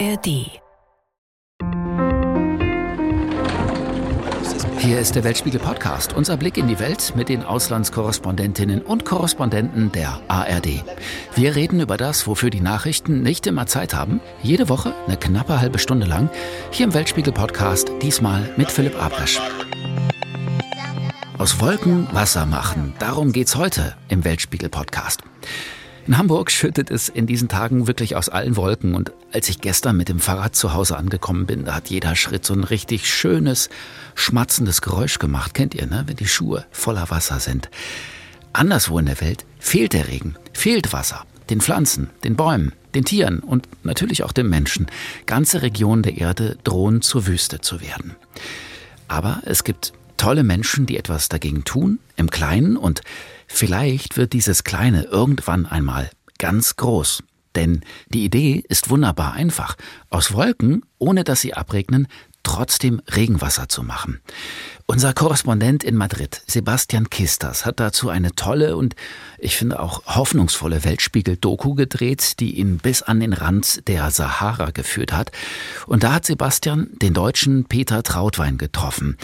[0.00, 0.26] ARD.
[4.78, 9.92] Hier ist der Weltspiegel Podcast, unser Blick in die Welt mit den Auslandskorrespondentinnen und Korrespondenten
[9.92, 10.82] der ARD.
[11.36, 14.20] Wir reden über das, wofür die Nachrichten nicht immer Zeit haben.
[14.42, 16.28] Jede Woche eine knappe halbe Stunde lang.
[16.72, 19.40] Hier im Weltspiegel Podcast, diesmal mit Philipp Abrasch.
[21.38, 25.22] Aus Wolken Wasser machen, darum geht's heute im Weltspiegel Podcast.
[26.06, 29.96] In Hamburg schüttet es in diesen Tagen wirklich aus allen Wolken und als ich gestern
[29.96, 33.70] mit dem Fahrrad zu Hause angekommen bin, da hat jeder Schritt so ein richtig schönes,
[34.14, 35.54] schmatzendes Geräusch gemacht.
[35.54, 36.04] Kennt ihr, ne?
[36.06, 37.70] wenn die Schuhe voller Wasser sind.
[38.52, 41.24] Anderswo in der Welt fehlt der Regen, fehlt Wasser.
[41.48, 44.86] Den Pflanzen, den Bäumen, den Tieren und natürlich auch den Menschen.
[45.24, 48.14] Ganze Regionen der Erde drohen zur Wüste zu werden.
[49.08, 53.00] Aber es gibt tolle Menschen, die etwas dagegen tun, im Kleinen und
[53.46, 57.22] Vielleicht wird dieses Kleine irgendwann einmal ganz groß.
[57.54, 59.76] Denn die Idee ist wunderbar einfach.
[60.10, 62.08] Aus Wolken, ohne dass sie abregnen,
[62.42, 64.20] trotzdem Regenwasser zu machen.
[64.86, 68.94] Unser Korrespondent in Madrid, Sebastian Kistas, hat dazu eine tolle und
[69.38, 75.12] ich finde auch hoffnungsvolle Weltspiegel-Doku gedreht, die ihn bis an den Rand der Sahara geführt
[75.12, 75.32] hat.
[75.86, 79.16] Und da hat Sebastian den deutschen Peter Trautwein getroffen.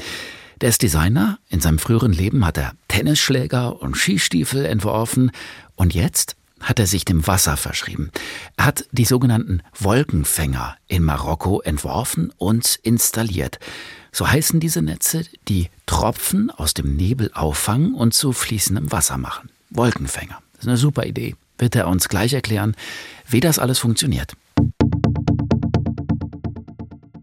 [0.61, 1.39] Der ist Designer.
[1.48, 5.30] In seinem früheren Leben hat er Tennisschläger und Skistiefel entworfen.
[5.75, 8.11] Und jetzt hat er sich dem Wasser verschrieben.
[8.58, 13.58] Er hat die sogenannten Wolkenfänger in Marokko entworfen und installiert.
[14.12, 19.48] So heißen diese Netze, die Tropfen aus dem Nebel auffangen und zu fließendem Wasser machen.
[19.70, 20.38] Wolkenfänger.
[20.53, 21.36] Das ist eine super Idee.
[21.56, 22.77] Wird er uns gleich erklären,
[23.27, 24.34] wie das alles funktioniert.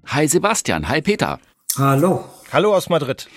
[0.08, 1.40] Hi Sebastian, hi Peter.
[1.78, 2.26] Hallo.
[2.52, 3.30] Hallo aus Madrid.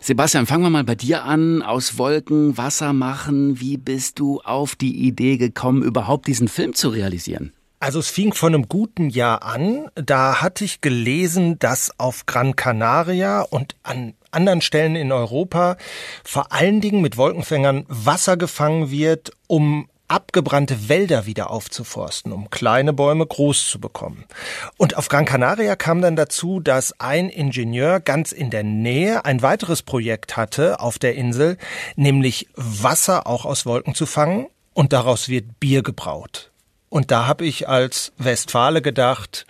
[0.00, 1.60] Sebastian, fangen wir mal bei dir an.
[1.60, 3.60] Aus Wolken Wasser machen.
[3.60, 7.52] Wie bist du auf die Idee gekommen, überhaupt diesen Film zu realisieren?
[7.80, 9.88] Also es fing vor einem guten Jahr an.
[9.94, 15.76] Da hatte ich gelesen, dass auf Gran Canaria und an anderen Stellen in Europa
[16.24, 22.92] vor allen Dingen mit Wolkenfängern Wasser gefangen wird, um abgebrannte Wälder wieder aufzuforsten, um kleine
[22.92, 24.26] Bäume groß zu bekommen.
[24.76, 29.40] Und auf Gran Canaria kam dann dazu, dass ein Ingenieur ganz in der Nähe ein
[29.40, 31.56] weiteres Projekt hatte auf der Insel,
[31.96, 36.50] nämlich Wasser auch aus Wolken zu fangen und daraus wird Bier gebraut.
[36.90, 39.46] Und da habe ich als Westfale gedacht,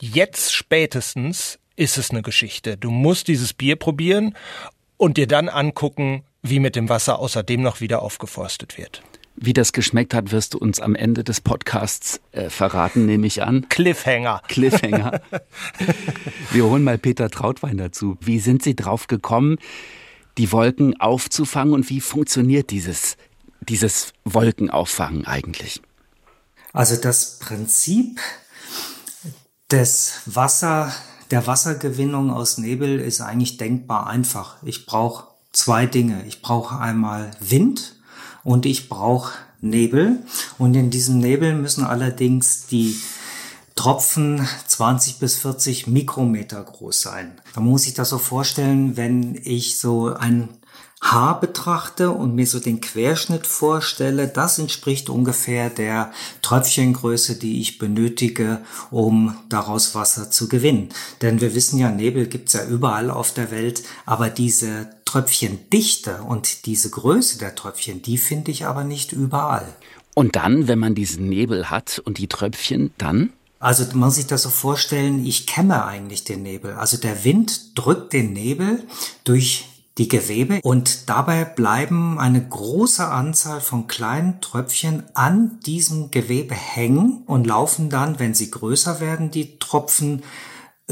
[0.00, 2.76] jetzt spätestens ist es eine Geschichte.
[2.76, 4.34] Du musst dieses Bier probieren
[4.96, 9.02] und dir dann angucken, wie mit dem Wasser außerdem noch wieder aufgeforstet wird.
[9.36, 13.42] Wie das geschmeckt hat, wirst du uns am Ende des Podcasts äh, verraten, nehme ich
[13.42, 13.66] an.
[13.68, 14.42] Cliffhanger.
[14.46, 15.20] Cliffhanger.
[16.52, 18.18] Wir holen mal Peter Trautwein dazu.
[18.20, 19.56] Wie sind Sie drauf gekommen,
[20.38, 23.16] die Wolken aufzufangen und wie funktioniert dieses,
[23.60, 25.80] dieses Wolkenauffangen eigentlich?
[26.72, 28.20] Also das Prinzip
[29.70, 30.92] des Wasser,
[31.30, 34.62] der Wassergewinnung aus Nebel ist eigentlich denkbar einfach.
[34.62, 36.24] Ich brauche zwei Dinge.
[36.26, 37.96] Ich brauche einmal Wind
[38.44, 40.18] und ich brauche Nebel.
[40.58, 42.96] Und in diesem Nebel müssen allerdings die
[43.74, 47.40] Tropfen 20 bis 40 Mikrometer groß sein.
[47.54, 50.48] Da muss ich das so vorstellen, wenn ich so ein
[51.02, 57.78] Haar betrachte und mir so den Querschnitt vorstelle, das entspricht ungefähr der Tröpfchengröße, die ich
[57.78, 58.60] benötige,
[58.92, 60.90] um daraus Wasser zu gewinnen.
[61.20, 66.66] Denn wir wissen ja, Nebel gibt's ja überall auf der Welt, aber diese Tröpfchendichte und
[66.66, 69.66] diese Größe der Tröpfchen, die finde ich aber nicht überall.
[70.14, 73.30] Und dann, wenn man diesen Nebel hat und die Tröpfchen, dann?
[73.58, 76.74] Also man muss sich das so vorstellen, ich kämme eigentlich den Nebel.
[76.74, 78.84] Also der Wind drückt den Nebel
[79.24, 79.66] durch
[79.98, 80.60] die Gewebe.
[80.62, 87.90] Und dabei bleiben eine große Anzahl von kleinen Tröpfchen an diesem Gewebe hängen und laufen
[87.90, 90.22] dann, wenn sie größer werden, die Tropfen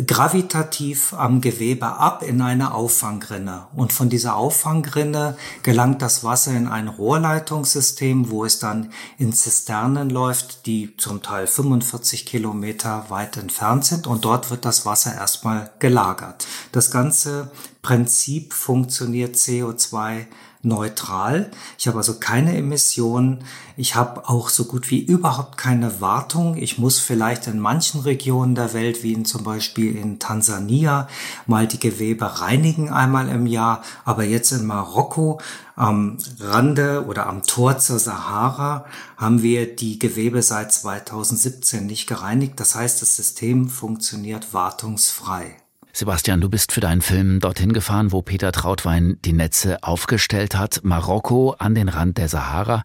[0.06, 3.66] gravitativ am Gewebe ab in eine Auffangrinne.
[3.74, 10.10] Und von dieser Auffangrinne gelangt das Wasser in ein Rohrleitungssystem, wo es dann in Zisternen
[10.10, 14.06] läuft, die zum Teil 45 Kilometer weit entfernt sind.
[14.06, 16.46] Und dort wird das Wasser erstmal gelagert.
[16.72, 17.50] Das ganze
[17.82, 20.26] Prinzip funktioniert CO2
[20.62, 21.50] neutral.
[21.78, 23.44] Ich habe also keine Emissionen.
[23.76, 26.56] Ich habe auch so gut wie überhaupt keine Wartung.
[26.56, 31.08] Ich muss vielleicht in manchen Regionen der Welt, wie in zum Beispiel in Tansania,
[31.46, 33.82] mal die Gewebe reinigen einmal im Jahr.
[34.04, 35.40] Aber jetzt in Marokko
[35.76, 38.84] am Rande oder am Tor zur Sahara
[39.16, 42.60] haben wir die Gewebe seit 2017 nicht gereinigt.
[42.60, 45.56] Das heißt, das System funktioniert wartungsfrei.
[45.92, 50.80] Sebastian, du bist für deinen Film dorthin gefahren, wo Peter Trautwein die Netze aufgestellt hat.
[50.84, 52.84] Marokko an den Rand der Sahara.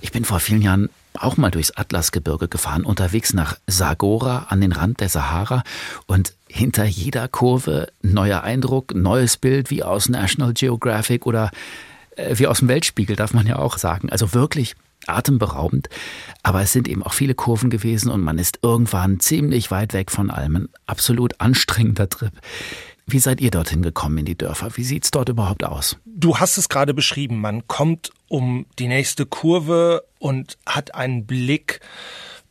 [0.00, 0.88] Ich bin vor vielen Jahren
[1.18, 5.62] auch mal durchs Atlasgebirge gefahren, unterwegs nach Sagora an den Rand der Sahara
[6.06, 11.50] und hinter jeder Kurve neuer Eindruck, neues Bild wie aus National Geographic oder
[12.16, 14.10] äh, wie aus dem Weltspiegel, darf man ja auch sagen.
[14.10, 14.74] Also wirklich
[15.08, 15.88] atemberaubend.
[16.42, 20.10] Aber es sind eben auch viele Kurven gewesen und man ist irgendwann ziemlich weit weg
[20.10, 20.56] von allem.
[20.56, 22.32] Ein absolut anstrengender Trip.
[23.06, 24.76] Wie seid ihr dorthin gekommen in die Dörfer?
[24.76, 25.96] Wie sieht's dort überhaupt aus?
[26.04, 27.40] Du hast es gerade beschrieben.
[27.40, 31.80] Man kommt um die nächste Kurve und hat einen Blick,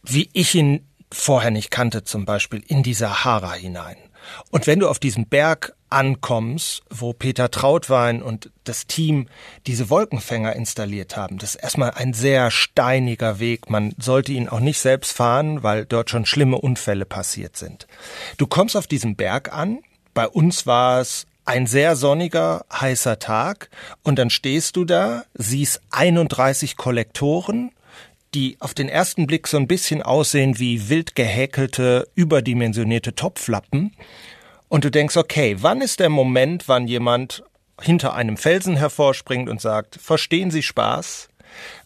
[0.04, 3.98] wie ich ihn vorher nicht kannte, zum Beispiel in die Sahara hinein.
[4.52, 9.28] Und wenn du auf diesen Berg ankommst, wo Peter Trautwein und das Team
[9.68, 13.70] diese Wolkenfänger installiert haben, das ist erstmal ein sehr steiniger Weg.
[13.70, 17.88] Man sollte ihn auch nicht selbst fahren, weil dort schon schlimme Unfälle passiert sind.
[18.38, 19.80] Du kommst auf diesem Berg an,
[20.14, 23.70] bei uns war es ein sehr sonniger, heißer Tag
[24.04, 27.72] und dann stehst du da, siehst 31 Kollektoren,
[28.36, 33.96] die auf den ersten Blick so ein bisschen aussehen wie wild gehäkelte, überdimensionierte Topflappen.
[34.68, 37.44] Und du denkst, okay, wann ist der Moment, wann jemand
[37.82, 41.30] hinter einem Felsen hervorspringt und sagt, verstehen Sie Spaß?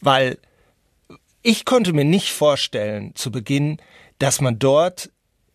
[0.01, 0.39] Weil
[1.43, 3.77] ich konnte mir nicht vorstellen zu Beginn,
[4.17, 5.11] dass man dort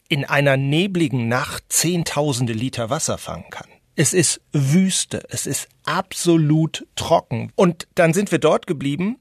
[0.08, 3.69] in einer nebligen Nacht Zehntausende Liter Wasser fangen kann.
[3.97, 7.52] Es ist Wüste, es ist absolut trocken.
[7.56, 9.19] Und dann sind wir dort geblieben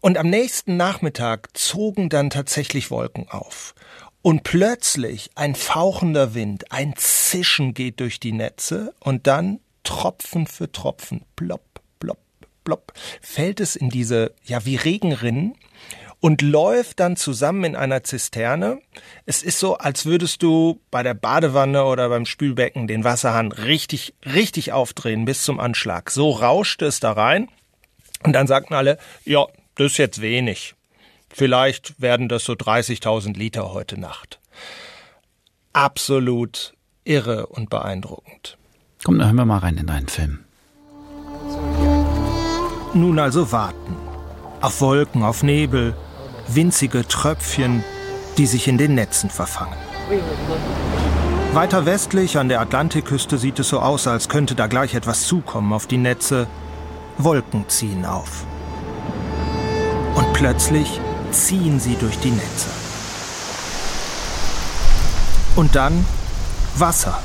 [0.00, 3.74] und am nächsten Nachmittag zogen dann tatsächlich Wolken auf.
[4.22, 10.70] Und plötzlich ein fauchender Wind, ein Zischen geht durch die Netze und dann Tropfen für
[10.70, 12.18] Tropfen, plopp, plopp,
[12.64, 12.92] plopp,
[13.22, 15.54] fällt es in diese, ja, wie Regenrinnen
[16.20, 18.80] und läuft dann zusammen in einer Zisterne.
[19.24, 24.14] Es ist so, als würdest du bei der Badewanne oder beim Spülbecken den Wasserhahn richtig,
[24.26, 26.10] richtig aufdrehen bis zum Anschlag.
[26.10, 27.48] So rauschte es da rein.
[28.24, 29.46] Und dann sagten alle, ja,
[29.78, 30.74] das ist jetzt wenig.
[31.30, 34.40] Vielleicht werden das so 30.000 Liter heute Nacht.
[35.72, 38.58] Absolut irre und beeindruckend.
[39.04, 40.40] Komm, dann hören wir mal rein in deinen Film.
[42.92, 43.96] Nun also warten.
[44.60, 45.94] Auf Wolken, auf Nebel,
[46.48, 47.84] winzige Tröpfchen,
[48.36, 49.78] die sich in den Netzen verfangen.
[51.52, 55.72] Weiter westlich an der Atlantikküste sieht es so aus, als könnte da gleich etwas zukommen
[55.72, 56.48] auf die Netze.
[57.16, 58.44] Wolken ziehen auf.
[60.18, 61.00] Und plötzlich
[61.30, 62.66] ziehen sie durch die Netze.
[65.54, 66.04] Und dann
[66.74, 67.22] Wasser.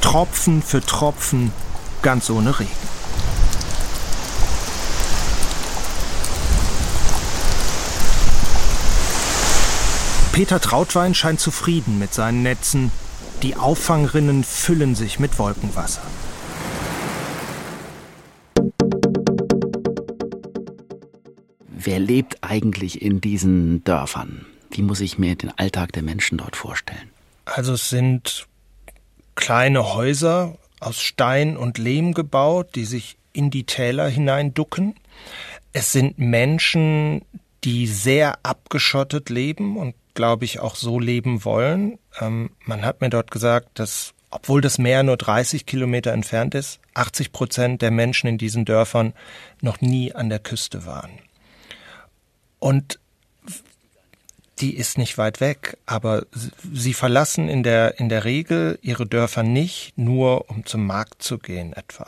[0.00, 1.52] Tropfen für Tropfen,
[2.00, 2.70] ganz ohne Regen.
[10.32, 12.90] Peter Trautwein scheint zufrieden mit seinen Netzen.
[13.42, 16.00] Die Auffangrinnen füllen sich mit Wolkenwasser.
[21.82, 24.44] Wer lebt eigentlich in diesen Dörfern?
[24.70, 27.10] Wie muss ich mir den Alltag der Menschen dort vorstellen?
[27.46, 28.46] Also es sind
[29.34, 34.94] kleine Häuser aus Stein und Lehm gebaut, die sich in die Täler hineinducken.
[35.72, 37.22] Es sind Menschen,
[37.64, 41.98] die sehr abgeschottet leben und glaube ich, auch so leben wollen.
[42.20, 46.78] Ähm, man hat mir dort gesagt, dass, obwohl das Meer nur 30 Kilometer entfernt ist,
[46.92, 49.14] 80 Prozent der Menschen in diesen Dörfern
[49.62, 51.10] noch nie an der Küste waren.
[52.60, 53.00] Und
[54.60, 56.26] die ist nicht weit weg, aber
[56.72, 61.38] sie verlassen in der, in der Regel ihre Dörfer nicht, nur um zum Markt zu
[61.38, 62.06] gehen etwa.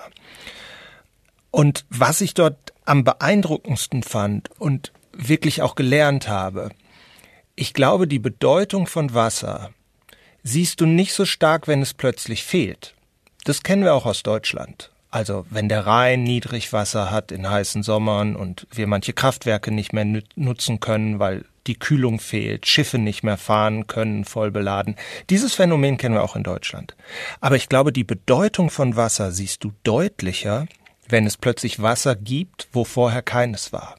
[1.50, 6.70] Und was ich dort am beeindruckendsten fand und wirklich auch gelernt habe,
[7.54, 9.70] ich glaube, die Bedeutung von Wasser
[10.42, 12.94] siehst du nicht so stark, wenn es plötzlich fehlt.
[13.44, 14.91] Das kennen wir auch aus Deutschland.
[15.12, 20.06] Also wenn der Rhein Niedrigwasser hat in heißen Sommern und wir manche Kraftwerke nicht mehr
[20.34, 24.96] nutzen können, weil die Kühlung fehlt, Schiffe nicht mehr fahren können, voll beladen.
[25.30, 26.96] Dieses Phänomen kennen wir auch in Deutschland.
[27.40, 30.66] Aber ich glaube, die Bedeutung von Wasser siehst du deutlicher,
[31.08, 33.96] wenn es plötzlich Wasser gibt, wo vorher keines war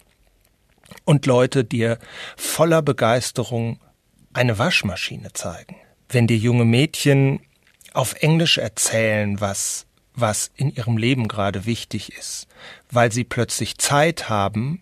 [1.05, 1.99] und Leute dir
[2.37, 3.79] voller Begeisterung
[4.33, 5.75] eine Waschmaschine zeigen.
[6.09, 7.41] Wenn dir junge Mädchen
[7.93, 12.47] auf Englisch erzählen, was, was in ihrem Leben gerade wichtig ist,
[12.91, 14.81] weil sie plötzlich Zeit haben,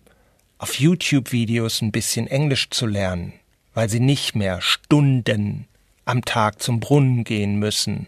[0.58, 3.32] auf YouTube-Videos ein bisschen Englisch zu lernen,
[3.74, 5.66] weil sie nicht mehr Stunden
[6.04, 8.06] am Tag zum Brunnen gehen müssen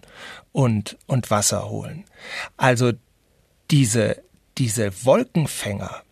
[0.53, 2.05] und, und Wasser holen.
[2.57, 2.93] Also
[3.71, 4.23] diese,
[4.59, 6.03] diese Wolkenfänger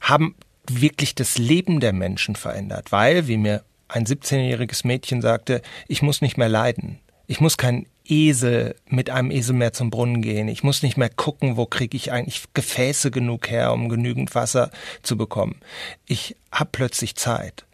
[0.00, 0.34] haben
[0.68, 6.20] wirklich das Leben der Menschen verändert, weil, wie mir ein 17-jähriges Mädchen sagte, ich muss
[6.20, 6.98] nicht mehr leiden.
[7.26, 10.48] Ich muss kein Esel mit einem Esel mehr zum Brunnen gehen.
[10.48, 14.70] Ich muss nicht mehr gucken, wo kriege ich eigentlich Gefäße genug her, um genügend Wasser
[15.02, 15.60] zu bekommen.
[16.06, 17.66] Ich habe plötzlich Zeit.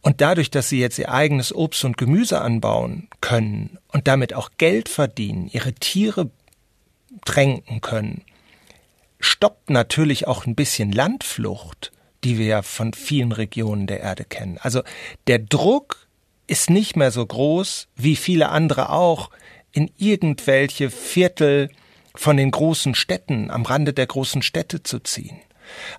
[0.00, 4.50] Und dadurch, dass sie jetzt ihr eigenes Obst und Gemüse anbauen können und damit auch
[4.58, 6.30] Geld verdienen, ihre Tiere
[7.24, 8.22] tränken können,
[9.20, 11.92] stoppt natürlich auch ein bisschen Landflucht,
[12.24, 14.58] die wir ja von vielen Regionen der Erde kennen.
[14.60, 14.82] Also
[15.28, 16.08] der Druck
[16.48, 19.30] ist nicht mehr so groß, wie viele andere auch,
[19.72, 21.70] in irgendwelche Viertel
[22.14, 25.38] von den großen Städten, am Rande der großen Städte zu ziehen.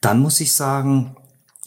[0.00, 1.16] dann muss ich sagen,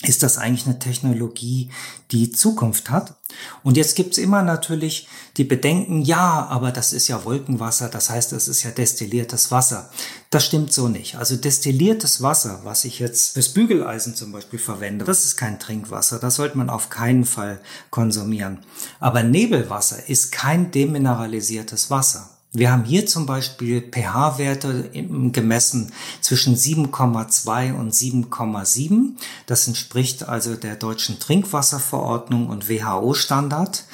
[0.02, 1.70] ist das eigentlich eine Technologie,
[2.12, 3.16] die Zukunft hat.
[3.64, 5.08] Und jetzt gibt's immer natürlich
[5.38, 9.90] die Bedenken, ja, aber das ist ja Wolkenwasser, das heißt, das ist ja destilliertes Wasser.
[10.30, 11.16] Das stimmt so nicht.
[11.16, 16.20] Also destilliertes Wasser, was ich jetzt fürs Bügeleisen zum Beispiel verwende, das ist kein Trinkwasser,
[16.20, 18.60] das sollte man auf keinen Fall konsumieren.
[19.00, 22.33] Aber Nebelwasser ist kein demineralisiertes Wasser.
[22.56, 24.92] Wir haben hier zum Beispiel pH-Werte
[25.32, 25.92] gemessen
[26.22, 29.16] zwischen 7,2 und 7,7.
[29.48, 33.86] Das entspricht also der deutschen Trinkwasserverordnung und WHO-Standard.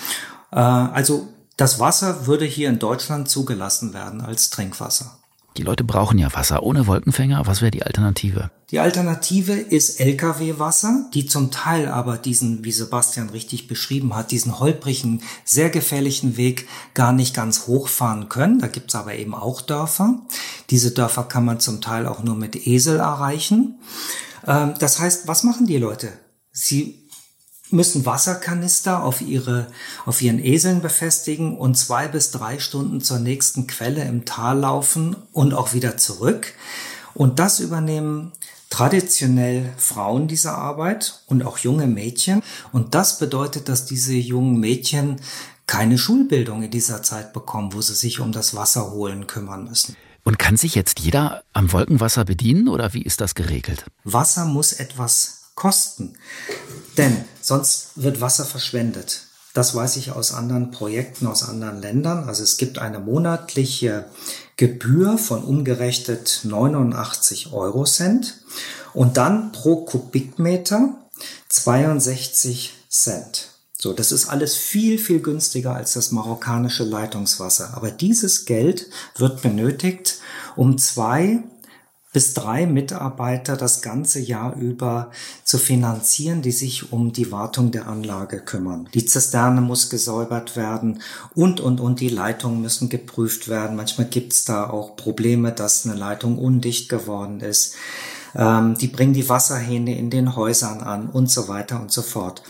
[0.51, 5.18] Äh, also das Wasser würde hier in Deutschland zugelassen werden als Trinkwasser.
[5.59, 6.63] Die Leute brauchen ja Wasser.
[6.63, 8.49] Ohne Wolkenfänger, was wäre die Alternative?
[8.71, 14.61] Die Alternative ist Lkw-Wasser, die zum Teil aber diesen, wie Sebastian richtig beschrieben hat, diesen
[14.61, 18.59] holprigen, sehr gefährlichen Weg gar nicht ganz hochfahren können.
[18.59, 20.21] Da gibt's aber eben auch Dörfer.
[20.69, 23.81] Diese Dörfer kann man zum Teil auch nur mit Esel erreichen.
[24.47, 26.07] Ähm, das heißt, was machen die Leute?
[26.53, 27.08] Sie
[27.71, 29.67] müssen Wasserkanister auf ihre,
[30.05, 35.15] auf ihren Eseln befestigen und zwei bis drei Stunden zur nächsten Quelle im Tal laufen
[35.31, 36.53] und auch wieder zurück.
[37.13, 38.31] Und das übernehmen
[38.69, 42.41] traditionell Frauen diese Arbeit und auch junge Mädchen.
[42.71, 45.19] Und das bedeutet, dass diese jungen Mädchen
[45.65, 49.95] keine Schulbildung in dieser Zeit bekommen, wo sie sich um das Wasser holen kümmern müssen.
[50.23, 53.85] Und kann sich jetzt jeder am Wolkenwasser bedienen oder wie ist das geregelt?
[54.03, 56.15] Wasser muss etwas kosten.
[56.97, 59.27] Denn sonst wird Wasser verschwendet.
[59.53, 62.27] Das weiß ich aus anderen Projekten, aus anderen Ländern.
[62.27, 64.05] Also es gibt eine monatliche
[64.57, 68.41] Gebühr von umgerechnet 89 Euro Cent
[68.93, 70.95] und dann pro Kubikmeter
[71.49, 73.49] 62 Cent.
[73.81, 77.71] So, das ist alles viel, viel günstiger als das marokkanische Leitungswasser.
[77.75, 80.19] Aber dieses Geld wird benötigt,
[80.55, 81.43] um zwei
[82.11, 85.11] bis drei Mitarbeiter das ganze Jahr über
[85.43, 88.89] zu finanzieren, die sich um die Wartung der Anlage kümmern.
[88.95, 91.01] Die Zisterne muss gesäubert werden
[91.35, 93.75] und, und, und die Leitungen müssen geprüft werden.
[93.75, 97.75] Manchmal gibt's da auch Probleme, dass eine Leitung undicht geworden ist.
[98.35, 102.41] Ähm, die bringen die Wasserhähne in den Häusern an und so weiter und so fort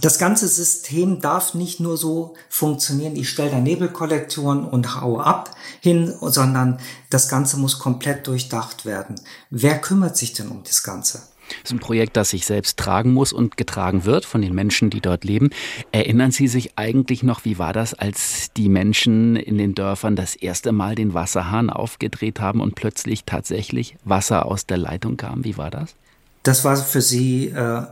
[0.00, 5.54] das ganze System darf nicht nur so funktionieren, ich stelle da Nebelkollektoren und hau ab
[5.80, 6.78] hin, sondern
[7.10, 9.16] das Ganze muss komplett durchdacht werden.
[9.50, 11.22] Wer kümmert sich denn um das Ganze?
[11.48, 14.88] Das ist ein Projekt, das sich selbst tragen muss und getragen wird von den Menschen,
[14.88, 15.50] die dort leben.
[15.92, 20.34] Erinnern Sie sich eigentlich noch, wie war das, als die Menschen in den Dörfern das
[20.36, 25.44] erste Mal den Wasserhahn aufgedreht haben und plötzlich tatsächlich Wasser aus der Leitung kam?
[25.44, 25.94] Wie war das?
[26.42, 27.82] Das war für Sie äh,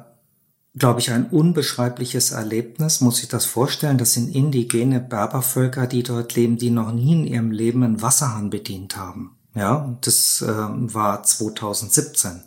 [0.74, 3.98] glaube ich, ein unbeschreibliches Erlebnis, muss ich das vorstellen.
[3.98, 8.50] Das sind indigene Berbervölker, die dort leben, die noch nie in ihrem Leben einen Wasserhahn
[8.50, 9.36] bedient haben.
[9.54, 12.42] Ja, das äh, war 2017,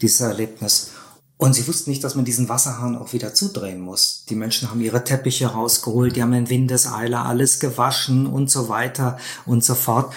[0.00, 0.90] dieses Erlebnis.
[1.36, 4.24] Und sie wussten nicht, dass man diesen Wasserhahn auch wieder zudrehen muss.
[4.28, 9.18] Die Menschen haben ihre Teppiche rausgeholt, die haben in Windeseiler alles gewaschen und so weiter
[9.44, 10.14] und so fort.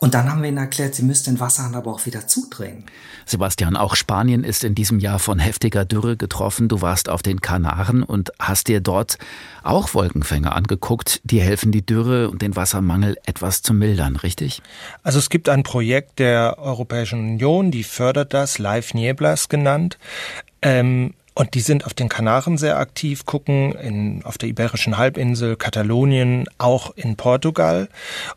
[0.00, 2.84] Und dann haben wir ihnen erklärt, sie müssten den Wasserhahn aber auch wieder zudrehen.
[3.26, 6.68] Sebastian, auch Spanien ist in diesem Jahr von heftiger Dürre getroffen.
[6.68, 9.18] Du warst auf den Kanaren und hast dir dort
[9.62, 11.20] auch Wolkenfänger angeguckt.
[11.24, 14.62] Die helfen, die Dürre und den Wassermangel etwas zu mildern, richtig?
[15.02, 19.98] Also es gibt ein Projekt der Europäischen Union, die fördert das, Live Nieblas genannt.
[20.62, 25.54] Ähm, Und die sind auf den Kanaren sehr aktiv, gucken in, auf der Iberischen Halbinsel,
[25.54, 27.88] Katalonien, auch in Portugal.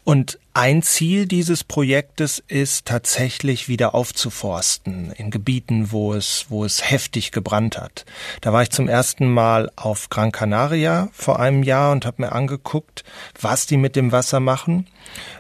[0.03, 6.91] Und ein Ziel dieses Projektes ist tatsächlich wieder aufzuforsten in Gebieten, wo es, wo es
[6.91, 8.05] heftig gebrannt hat.
[8.41, 12.33] Da war ich zum ersten Mal auf Gran Canaria vor einem Jahr und habe mir
[12.33, 13.03] angeguckt,
[13.39, 14.85] was die mit dem Wasser machen.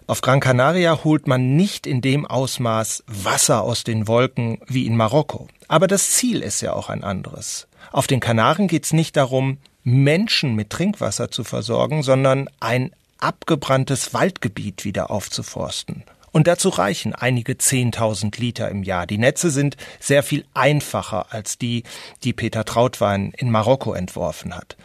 [0.07, 4.97] Auf Gran Canaria holt man nicht in dem Ausmaß Wasser aus den Wolken wie in
[4.97, 5.47] Marokko.
[5.71, 7.65] Aber das Ziel ist ja auch ein anderes.
[7.93, 14.13] Auf den Kanaren geht es nicht darum, Menschen mit Trinkwasser zu versorgen, sondern ein abgebranntes
[14.13, 16.03] Waldgebiet wieder aufzuforsten.
[16.31, 19.05] Und dazu reichen einige Zehntausend Liter im Jahr.
[19.05, 21.83] Die Netze sind sehr viel einfacher als die,
[22.23, 24.77] die Peter Trautwein in Marokko entworfen hat.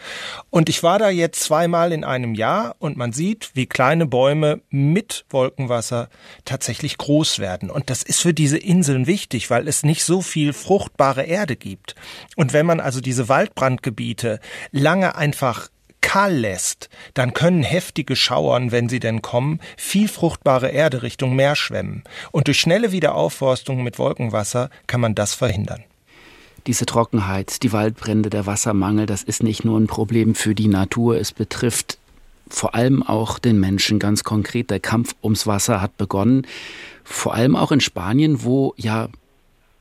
[0.50, 4.60] Und ich war da jetzt zweimal in einem Jahr und man sieht, wie kleine Bäume
[4.70, 6.08] mit Wolkenwasser
[6.44, 7.70] tatsächlich groß werden.
[7.70, 11.94] Und das ist für diese Inseln wichtig, weil es nicht so viel fruchtbare Erde gibt.
[12.34, 14.40] Und wenn man also diese Waldbrandgebiete
[14.72, 15.68] lange einfach
[16.06, 21.56] kahl lässt, dann können heftige Schauern, wenn sie denn kommen, viel fruchtbare Erde Richtung Meer
[21.56, 22.04] schwemmen.
[22.30, 25.82] Und durch schnelle Wiederaufforstung mit Wolkenwasser kann man das verhindern.
[26.68, 31.18] Diese Trockenheit, die Waldbrände, der Wassermangel, das ist nicht nur ein Problem für die Natur,
[31.18, 31.98] es betrifft
[32.48, 34.70] vor allem auch den Menschen ganz konkret.
[34.70, 36.46] Der Kampf ums Wasser hat begonnen,
[37.02, 39.08] vor allem auch in Spanien, wo ja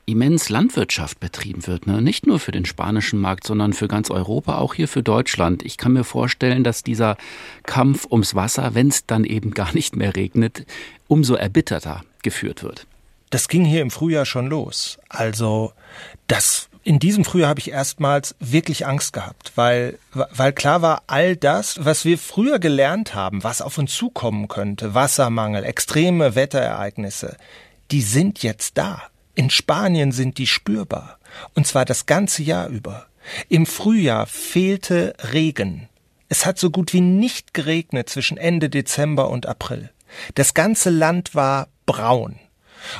[0.06, 1.86] immens Landwirtschaft betrieben wird.
[1.86, 2.00] Ne?
[2.00, 5.64] Nicht nur für den spanischen Markt, sondern für ganz Europa, auch hier für Deutschland.
[5.64, 7.16] Ich kann mir vorstellen, dass dieser
[7.64, 10.64] Kampf ums Wasser, wenn es dann eben gar nicht mehr regnet,
[11.08, 12.86] umso erbitterter geführt wird.
[13.30, 14.98] Das ging hier im Frühjahr schon los.
[15.08, 15.72] Also
[16.28, 21.34] das in diesem Frühjahr habe ich erstmals wirklich Angst gehabt, weil, weil klar war, all
[21.34, 27.36] das, was wir früher gelernt haben, was auf uns zukommen könnte, Wassermangel, extreme Wetterereignisse,
[27.90, 29.02] die sind jetzt da.
[29.36, 31.18] In Spanien sind die spürbar,
[31.54, 33.06] und zwar das ganze Jahr über.
[33.50, 35.90] Im Frühjahr fehlte Regen.
[36.30, 39.90] Es hat so gut wie nicht geregnet zwischen Ende Dezember und April.
[40.34, 42.38] Das ganze Land war braun.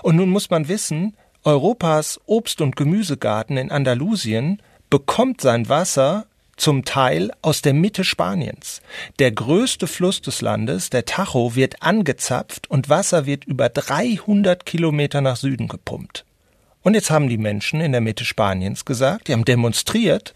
[0.03, 6.27] Und nun muss man wissen, Europas Obst- und Gemüsegarten in Andalusien bekommt sein Wasser
[6.59, 8.83] zum Teil aus der Mitte Spaniens.
[9.19, 15.23] Der größte Fluss des Landes, der Tajo, wird angezapft und Wasser wird über 300 Kilometer
[15.23, 16.26] nach Süden gepumpt.
[16.87, 20.35] Und jetzt haben die Menschen in der Mitte Spaniens gesagt, die haben demonstriert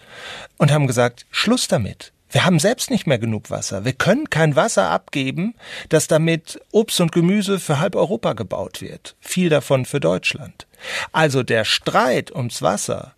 [0.59, 2.13] und haben gesagt, Schluss damit.
[2.29, 3.85] Wir haben selbst nicht mehr genug Wasser.
[3.85, 5.55] Wir können kein Wasser abgeben,
[5.91, 9.15] das damit Obst und Gemüse für halb Europa gebaut wird.
[9.21, 10.67] Viel davon für Deutschland.
[11.13, 13.15] Also der Streit ums Wasser,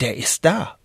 [0.00, 0.76] der ist da.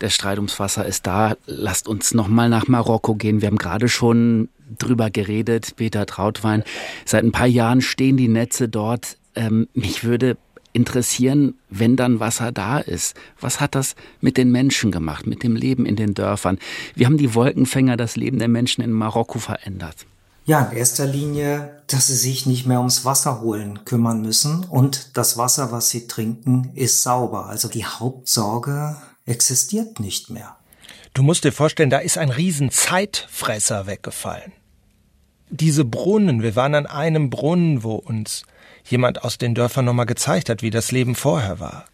[0.00, 1.34] Der Streit ums Wasser ist da.
[1.46, 3.40] Lasst uns nochmal nach Marokko gehen.
[3.40, 4.48] Wir haben gerade schon
[4.78, 6.62] drüber geredet, Peter Trautwein.
[7.04, 9.18] Seit ein paar Jahren stehen die Netze dort.
[9.34, 10.36] Ähm, mich würde
[10.72, 13.16] interessieren, wenn dann Wasser da ist.
[13.40, 16.58] Was hat das mit den Menschen gemacht, mit dem Leben in den Dörfern?
[16.94, 20.06] Wie haben die Wolkenfänger das Leben der Menschen in Marokko verändert?
[20.44, 25.16] Ja, in erster Linie, dass sie sich nicht mehr ums Wasser holen kümmern müssen und
[25.16, 27.46] das Wasser, was sie trinken, ist sauber.
[27.46, 30.56] Also die Hauptsorge existiert nicht mehr.
[31.14, 34.52] Du musst dir vorstellen, da ist ein riesen Zeitfresser weggefallen.
[35.50, 38.44] Diese Brunnen, wir waren an einem Brunnen, wo uns
[38.84, 41.86] jemand aus den Dörfern nochmal gezeigt hat, wie das Leben vorher war.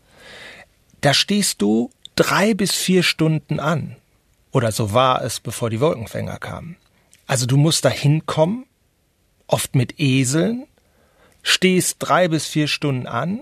[1.00, 3.96] Da stehst du drei bis vier Stunden an.
[4.50, 6.76] Oder so war es, bevor die Wolkenfänger kamen.
[7.26, 8.64] Also du musst da hinkommen,
[9.46, 10.66] oft mit Eseln,
[11.42, 13.40] stehst drei bis vier Stunden an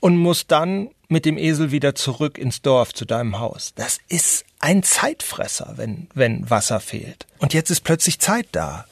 [0.00, 3.72] und musst dann mit dem Esel wieder zurück ins Dorf zu deinem Haus.
[3.74, 7.26] Das ist ein Zeitfresser, wenn, wenn Wasser fehlt.
[7.38, 8.86] Und jetzt ist plötzlich Zeit da,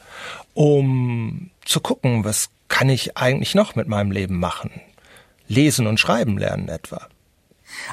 [0.53, 4.71] um zu gucken, was kann ich eigentlich noch mit meinem Leben machen?
[5.47, 7.09] Lesen und schreiben lernen etwa.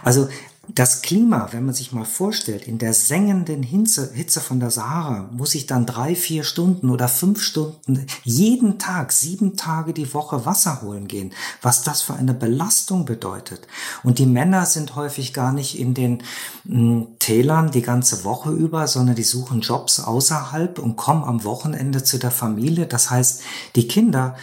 [0.04, 0.30] Also
[0.76, 5.30] das Klima, wenn man sich mal vorstellt, in der sengenden Hitze, Hitze von der Sahara,
[5.32, 10.46] muss ich dann drei, vier Stunden oder fünf Stunden jeden Tag, sieben Tage die Woche
[10.46, 13.66] Wasser holen gehen, was das für eine Belastung bedeutet.
[14.04, 16.24] Und die Männer sind häufig gar nicht in den
[16.66, 21.46] mh, hm, Tälern die ganze Woche über, sondern die suchen Jobs außerhalb und kommen am
[21.46, 22.88] Wochenende zu der Familie.
[22.88, 23.42] Das heißt,
[23.76, 24.36] die Kinder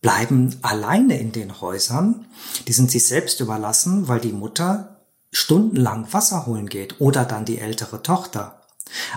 [0.00, 2.26] bleiben alleine in den Häusern.
[2.66, 4.96] Die sind sich selbst überlassen, weil die Mutter
[5.32, 8.62] stundenlang Wasser holen geht oder dann die ältere Tochter.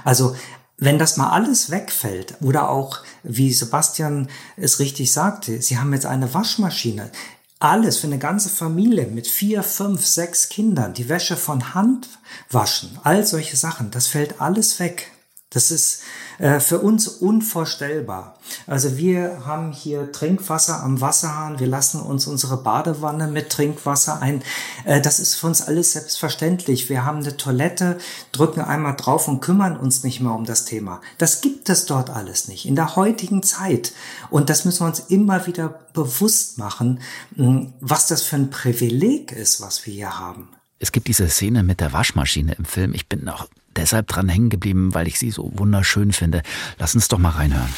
[0.03, 0.35] Also
[0.77, 6.07] wenn das mal alles wegfällt oder auch, wie Sebastian es richtig sagte, Sie haben jetzt
[6.07, 7.11] eine Waschmaschine,
[7.59, 12.09] alles für eine ganze Familie mit vier, fünf, sechs Kindern, die Wäsche von Hand
[12.49, 15.10] waschen, all solche Sachen, das fällt alles weg.
[15.53, 16.03] Das ist
[16.39, 18.37] äh, für uns unvorstellbar.
[18.67, 24.43] Also wir haben hier Trinkwasser am Wasserhahn, wir lassen uns unsere Badewanne mit Trinkwasser ein.
[24.85, 26.87] Äh, das ist für uns alles selbstverständlich.
[26.87, 27.97] Wir haben eine Toilette,
[28.31, 31.01] drücken einmal drauf und kümmern uns nicht mehr um das Thema.
[31.17, 33.91] Das gibt es dort alles nicht in der heutigen Zeit.
[34.29, 37.01] Und das müssen wir uns immer wieder bewusst machen,
[37.35, 40.47] hm, was das für ein Privileg ist, was wir hier haben.
[40.79, 42.93] Es gibt diese Szene mit der Waschmaschine im Film.
[42.93, 46.41] Ich bin noch deshalb dran hängen geblieben, weil ich sie so wunderschön finde.
[46.77, 47.73] Lass uns doch mal reinhören.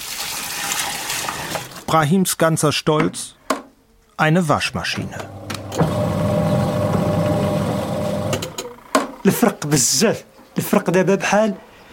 [1.86, 3.36] Brahims ganzer Stolz,
[4.18, 5.18] eine Waschmaschine.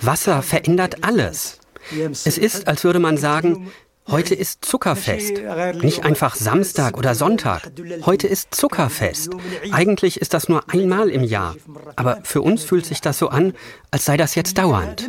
[0.01, 1.59] Wasser verändert alles.
[2.25, 3.71] Es ist, als würde man sagen,
[4.11, 5.35] Heute ist Zuckerfest.
[5.83, 7.71] Nicht einfach Samstag oder Sonntag.
[8.05, 9.31] Heute ist Zuckerfest.
[9.71, 11.55] Eigentlich ist das nur einmal im Jahr.
[11.97, 13.55] Aber für uns fühlt sich das so an,
[13.91, 15.09] als sei das jetzt dauernd.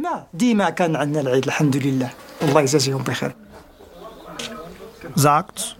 [5.16, 5.78] Sagt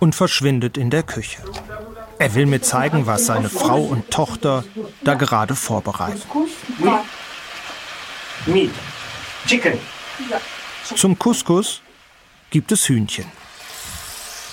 [0.00, 1.42] und verschwindet in der Küche.
[2.18, 4.64] Er will mir zeigen, was seine Frau und Tochter
[5.04, 6.22] da gerade vorbereiten.
[10.94, 11.82] Zum Couscous
[12.50, 13.26] gibt es Hühnchen.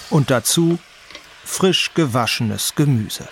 [0.09, 0.79] Und dazu
[1.43, 3.27] frisch gewaschenes Gemüse.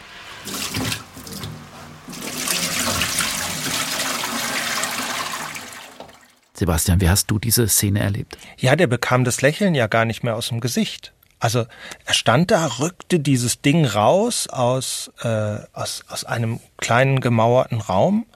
[6.53, 8.37] Sebastian, wie hast du diese Szene erlebt?
[8.57, 11.11] Ja, der bekam das Lächeln ja gar nicht mehr aus dem Gesicht.
[11.39, 11.65] Also
[12.05, 18.27] er stand da, rückte dieses Ding raus aus, äh, aus, aus einem kleinen gemauerten Raum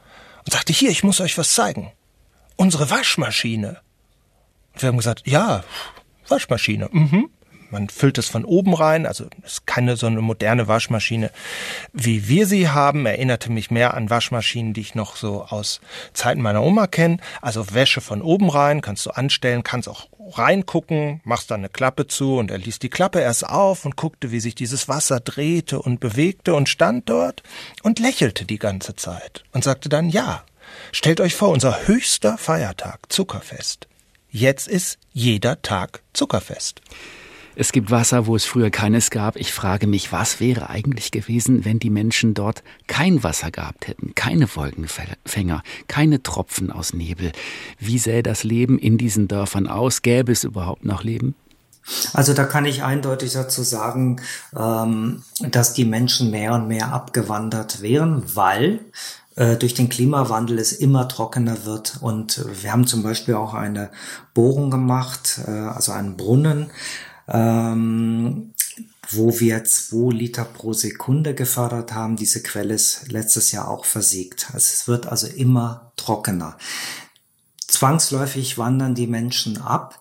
[0.43, 1.91] und sagte, hier, ich muss euch was zeigen.
[2.55, 3.79] Unsere Waschmaschine.
[4.73, 5.63] Und wir haben gesagt, ja,
[6.27, 6.89] Waschmaschine.
[6.91, 7.29] Mhm.
[7.71, 11.31] Man füllt es von oben rein, also es ist keine so eine moderne Waschmaschine,
[11.93, 13.05] wie wir sie haben.
[13.05, 15.81] Erinnerte mich mehr an Waschmaschinen, die ich noch so aus
[16.13, 17.17] Zeiten meiner Oma kenne.
[17.41, 22.07] Also Wäsche von oben rein, kannst du anstellen, kannst auch reingucken, machst dann eine Klappe
[22.07, 25.81] zu und er ließ die Klappe erst auf und guckte, wie sich dieses Wasser drehte
[25.81, 27.43] und bewegte und stand dort
[27.83, 30.43] und lächelte die ganze Zeit und sagte dann, ja,
[30.91, 33.87] stellt euch vor, unser höchster Feiertag, Zuckerfest.
[34.37, 36.81] Jetzt ist jeder Tag Zuckerfest.
[37.55, 39.37] Es gibt Wasser, wo es früher keines gab.
[39.37, 44.13] Ich frage mich, was wäre eigentlich gewesen, wenn die Menschen dort kein Wasser gehabt hätten,
[44.13, 47.31] keine Wolkenfänger, keine Tropfen aus Nebel.
[47.79, 50.01] Wie sähe das Leben in diesen Dörfern aus?
[50.01, 51.35] Gäbe es überhaupt noch Leben?
[52.11, 54.21] Also da kann ich eindeutig dazu sagen,
[54.53, 58.81] ähm, dass die Menschen mehr und mehr abgewandert wären, weil
[59.35, 61.97] durch den Klimawandel es immer trockener wird.
[62.01, 63.91] Und wir haben zum Beispiel auch eine
[64.33, 66.71] Bohrung gemacht, äh, also einen Brunnen,
[67.27, 68.53] ähm,
[69.09, 72.15] wo wir zwei Liter pro Sekunde gefördert haben.
[72.15, 74.47] Diese Quelle ist letztes Jahr auch versiegt.
[74.53, 76.57] Also es wird also immer trockener.
[77.59, 79.99] Zwangsläufig wandern die Menschen ab.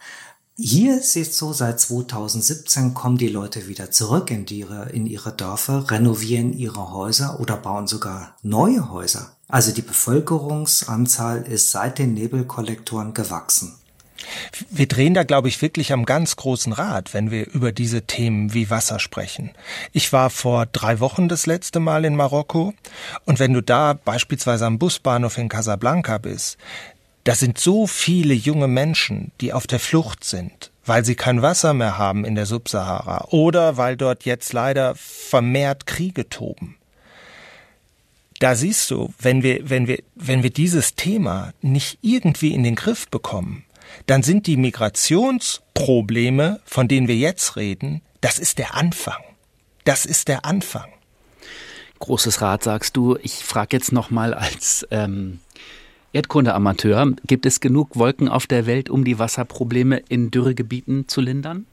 [0.56, 5.32] Hier ist es so, seit 2017 kommen die Leute wieder zurück in ihre, in ihre
[5.32, 9.32] Dörfer, renovieren ihre Häuser oder bauen sogar neue Häuser.
[9.48, 13.74] Also die Bevölkerungsanzahl ist seit den Nebelkollektoren gewachsen.
[14.70, 18.54] Wir drehen da, glaube ich, wirklich am ganz großen Rad, wenn wir über diese Themen
[18.54, 19.50] wie Wasser sprechen.
[19.92, 22.74] Ich war vor drei Wochen das letzte Mal in Marokko
[23.24, 26.58] und wenn du da beispielsweise am Busbahnhof in Casablanca bist,
[27.24, 31.74] da sind so viele junge Menschen, die auf der Flucht sind, weil sie kein Wasser
[31.74, 36.76] mehr haben in der Subsahara oder weil dort jetzt leider vermehrt Kriege toben.
[38.40, 42.74] Da siehst du, wenn wir, wenn wir, wenn wir dieses Thema nicht irgendwie in den
[42.74, 43.64] Griff bekommen,
[44.06, 49.22] dann sind die Migrationsprobleme, von denen wir jetzt reden, das ist der Anfang.
[49.84, 50.90] Das ist der Anfang.
[52.00, 53.16] Großes Rat, sagst du.
[53.22, 55.40] Ich frage jetzt noch mal als ähm,
[56.14, 61.66] Erdkunde-Amateur, gibt es genug Wolken auf der Welt, um die Wasserprobleme in Dürregebieten zu lindern?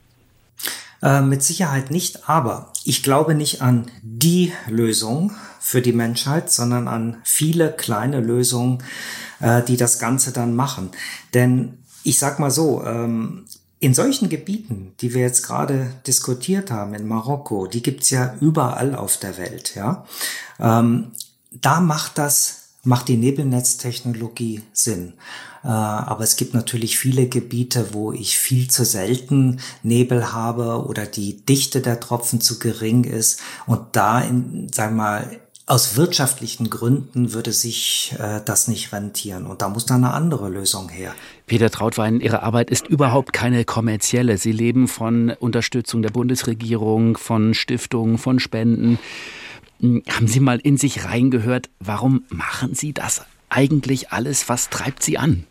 [1.02, 6.88] Äh, mit Sicherheit nicht, aber ich glaube nicht an die Lösung für die Menschheit, sondern
[6.88, 8.82] an viele kleine Lösungen,
[9.40, 10.90] äh, die das Ganze dann machen.
[11.34, 13.44] Denn ich sag mal so, ähm,
[13.78, 18.94] in solchen Gebieten, die wir jetzt gerade diskutiert haben, in Marokko, die gibt's ja überall
[18.94, 20.04] auf der Welt, ja.
[20.60, 21.12] Ähm,
[21.50, 25.14] da macht das macht die Nebelnetztechnologie Sinn.
[25.64, 31.06] Äh, aber es gibt natürlich viele Gebiete, wo ich viel zu selten Nebel habe oder
[31.06, 33.40] die Dichte der Tropfen zu gering ist.
[33.66, 39.46] Und da, in, sagen wir mal, aus wirtschaftlichen Gründen würde sich äh, das nicht rentieren.
[39.46, 41.14] Und da muss dann eine andere Lösung her.
[41.46, 44.38] Peter Trautwein, Ihre Arbeit ist überhaupt keine kommerzielle.
[44.38, 48.98] Sie leben von Unterstützung der Bundesregierung, von Stiftungen, von Spenden.
[49.82, 54.48] Hm, haben Sie mal in sich reingehört, warum machen Sie das eigentlich alles?
[54.48, 55.44] Was treibt Sie an?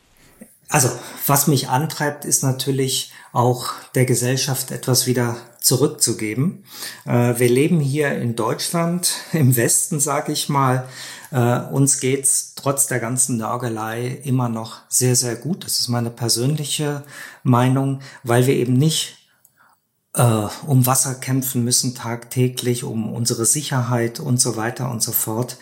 [0.70, 0.90] Also,
[1.28, 6.64] was mich antreibt, ist natürlich auch der Gesellschaft etwas wieder zurückzugeben.
[7.06, 10.88] Äh, wir leben hier in Deutschland, im Westen, sage ich mal.
[11.32, 15.66] Äh, uns geht's trotz der ganzen Nörgelei immer noch sehr, sehr gut.
[15.66, 17.04] Das ist meine persönliche
[17.44, 19.18] Meinung, weil wir eben nicht
[20.14, 25.58] äh, um Wasser kämpfen müssen tagtäglich, um unsere Sicherheit und so weiter und so fort.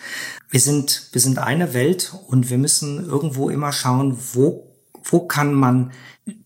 [0.48, 5.54] Wir sind, wir sind eine Welt und wir müssen irgendwo immer schauen, wo, wo kann
[5.54, 5.92] man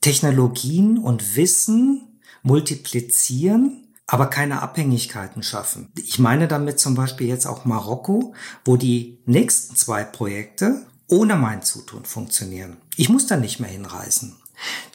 [0.01, 5.91] Technologien und Wissen multiplizieren, aber keine Abhängigkeiten schaffen.
[5.97, 11.63] Ich meine damit zum Beispiel jetzt auch Marokko, wo die nächsten zwei Projekte ohne mein
[11.63, 12.77] Zutun funktionieren.
[12.97, 14.37] Ich muss da nicht mehr hinreisen.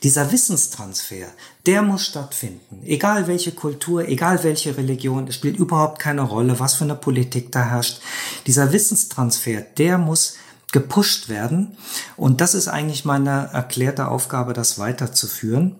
[0.04, 1.28] Dieser Wissenstransfer,
[1.66, 2.84] der muss stattfinden.
[2.86, 7.52] Egal welche Kultur, egal welche Religion, es spielt überhaupt keine Rolle, was für eine Politik
[7.52, 8.00] da herrscht.
[8.48, 10.38] Dieser Wissenstransfer, der muss
[10.72, 11.76] gepusht werden.
[12.16, 15.76] Und das ist eigentlich meine erklärte Aufgabe, das weiterzuführen.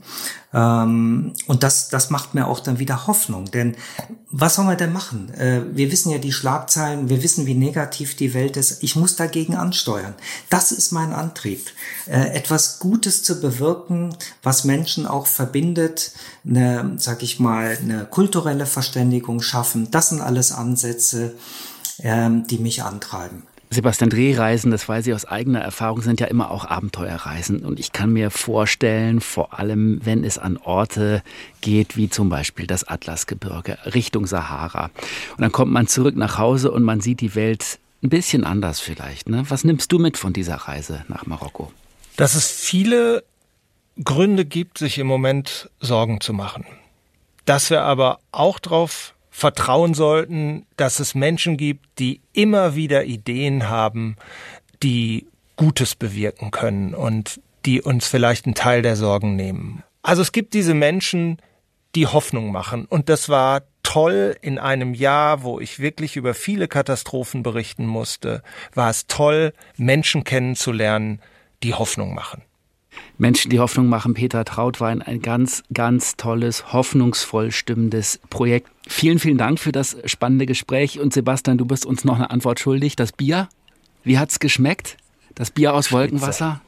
[0.52, 3.52] Ähm, und das, das macht mir auch dann wieder Hoffnung.
[3.52, 3.76] Denn
[4.32, 5.32] was soll man denn machen?
[5.36, 8.82] Äh, wir wissen ja die Schlagzeilen, wir wissen, wie negativ die Welt ist.
[8.82, 10.16] Ich muss dagegen ansteuern.
[10.50, 11.68] Das ist mein Antrieb.
[12.08, 18.66] Äh, etwas Gutes zu bewirken, was Menschen auch verbindet, eine, sag ich mal, eine kulturelle
[18.66, 19.92] Verständigung schaffen.
[19.92, 21.36] Das sind alles Ansätze,
[22.00, 23.44] ähm, die mich antreiben.
[23.72, 27.64] Sebastian Drehreisen, das weiß ich aus eigener Erfahrung, sind ja immer auch Abenteuerreisen.
[27.64, 31.22] Und ich kann mir vorstellen, vor allem wenn es an Orte
[31.62, 34.86] geht, wie zum Beispiel das Atlasgebirge, Richtung Sahara.
[35.36, 38.80] Und dann kommt man zurück nach Hause und man sieht die Welt ein bisschen anders
[38.80, 39.30] vielleicht.
[39.30, 39.44] Ne?
[39.50, 41.72] Was nimmst du mit von dieser Reise nach Marokko?
[42.16, 43.24] Dass es viele
[44.04, 46.66] Gründe gibt, sich im Moment Sorgen zu machen.
[47.46, 53.70] Dass wir aber auch darauf vertrauen sollten, dass es Menschen gibt, die immer wieder Ideen
[53.70, 54.18] haben,
[54.84, 59.84] die Gutes bewirken können und die uns vielleicht einen Teil der Sorgen nehmen.
[60.02, 61.38] Also es gibt diese Menschen,
[61.96, 62.86] die Hoffnung machen.
[62.86, 68.44] Und das war toll in einem Jahr, wo ich wirklich über viele Katastrophen berichten musste,
[68.74, 71.22] war es toll, Menschen kennenzulernen,
[71.64, 72.44] die Hoffnung machen.
[73.18, 74.14] Menschen, die Hoffnung machen.
[74.14, 78.70] Peter Trautwein, ein ganz, ganz tolles, hoffnungsvoll stimmendes Projekt.
[78.88, 81.00] Vielen, vielen Dank für das spannende Gespräch.
[81.00, 82.96] Und Sebastian, du bist uns noch eine Antwort schuldig.
[82.96, 83.50] Das Bier,
[84.04, 84.98] wie hat's geschmeckt?
[85.36, 86.62] Das Bier aus Wolkenwasser?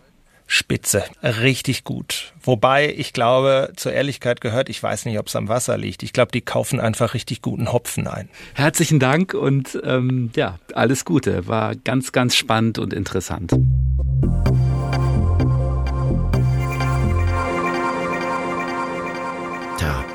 [0.53, 2.33] Spitze, richtig gut.
[2.43, 6.03] Wobei ich glaube, zur Ehrlichkeit gehört, ich weiß nicht, ob es am Wasser liegt.
[6.03, 8.27] Ich glaube, die kaufen einfach richtig guten Hopfen ein.
[8.53, 11.47] Herzlichen Dank und ähm, ja, alles Gute.
[11.47, 13.53] War ganz, ganz spannend und interessant.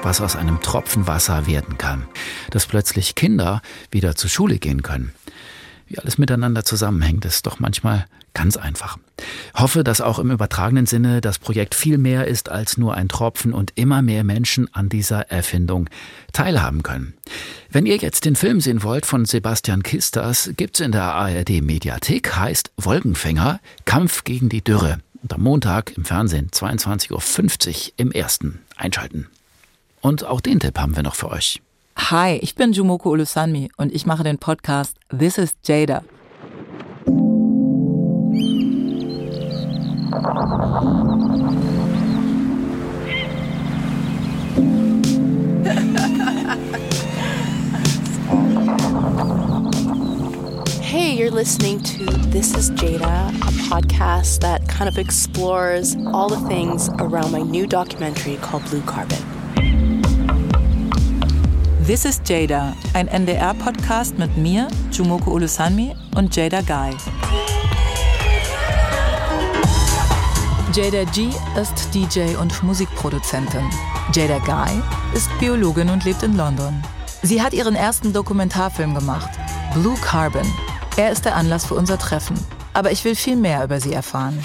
[0.07, 2.07] Was aus einem Tropfen Wasser werden kann,
[2.51, 5.12] dass plötzlich Kinder wieder zur Schule gehen können.
[5.88, 8.99] Wie alles miteinander zusammenhängt, ist doch manchmal ganz einfach.
[9.55, 13.53] Hoffe, dass auch im übertragenen Sinne das Projekt viel mehr ist als nur ein Tropfen
[13.53, 15.90] und immer mehr Menschen an dieser Erfindung
[16.33, 17.14] teilhaben können.
[17.69, 22.37] Wenn ihr jetzt den Film sehen wollt von Sebastian Kisters, gibt's in der ARD Mediathek,
[22.37, 24.99] heißt Wolkenfänger, Kampf gegen die Dürre.
[25.21, 29.27] Und am Montag im Fernsehen 22.50 Uhr im ersten einschalten.
[30.07, 31.61] Und auch den Tipp haben wir noch für euch.
[31.97, 36.05] Hi, ich bin Jumoko Ulusanmi und ich mache den Podcast This is Jada.
[50.83, 56.47] Hey, you're listening to This is Jada, a podcast that kind of explores all the
[56.47, 59.36] things around my new documentary called Blue Carbon.
[61.87, 66.96] This is Jada, ein NDR-Podcast mit mir, Jumoko Ulusanmi und Jada Guy.
[70.75, 73.70] Jada G ist DJ und Musikproduzentin.
[74.12, 74.83] Jada Guy
[75.14, 76.83] ist Biologin und lebt in London.
[77.22, 79.31] Sie hat ihren ersten Dokumentarfilm gemacht,
[79.72, 80.53] Blue Carbon.
[80.96, 82.37] Er ist der Anlass für unser Treffen.
[82.75, 84.44] Aber ich will viel mehr über sie erfahren.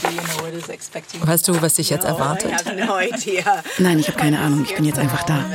[1.22, 2.52] Weißt du, was dich jetzt erwartet?
[3.80, 4.64] Nein, ich habe keine Ahnung.
[4.64, 5.44] Ich bin jetzt einfach da.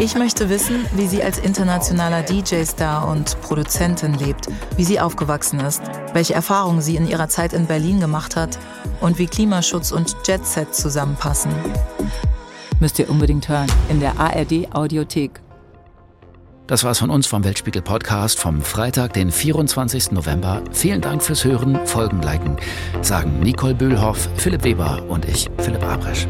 [0.00, 4.46] Ich möchte wissen, wie sie als internationaler DJ-Star und Produzentin lebt,
[4.76, 8.60] wie sie aufgewachsen ist, welche Erfahrungen sie in ihrer Zeit in Berlin gemacht hat
[9.00, 11.50] und wie Klimaschutz und Jet-Set zusammenpassen.
[12.78, 15.40] Müsst ihr unbedingt hören in der ARD Audiothek.
[16.68, 20.12] Das war's von uns vom Weltspiegel Podcast vom Freitag, den 24.
[20.12, 20.62] November.
[20.70, 22.58] Vielen Dank fürs Hören, Folgen liken,
[23.00, 26.28] sagen Nicole Böhlhoff, Philipp Weber und ich, Philipp Abresch.